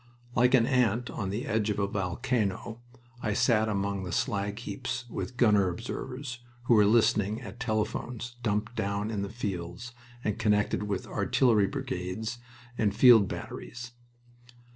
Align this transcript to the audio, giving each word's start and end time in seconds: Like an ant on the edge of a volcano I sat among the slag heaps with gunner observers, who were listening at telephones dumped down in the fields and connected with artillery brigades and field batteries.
Like 0.33 0.55
an 0.55 0.65
ant 0.65 1.11
on 1.11 1.29
the 1.29 1.45
edge 1.45 1.69
of 1.69 1.77
a 1.77 1.85
volcano 1.85 2.81
I 3.21 3.33
sat 3.33 3.69
among 3.69 4.03
the 4.03 4.11
slag 4.11 4.57
heaps 4.57 5.07
with 5.11 5.37
gunner 5.37 5.69
observers, 5.69 6.39
who 6.63 6.73
were 6.73 6.87
listening 6.87 7.39
at 7.41 7.59
telephones 7.59 8.35
dumped 8.41 8.75
down 8.75 9.11
in 9.11 9.21
the 9.21 9.29
fields 9.29 9.91
and 10.23 10.39
connected 10.39 10.81
with 10.81 11.05
artillery 11.05 11.67
brigades 11.67 12.39
and 12.79 12.95
field 12.95 13.27
batteries. 13.27 13.91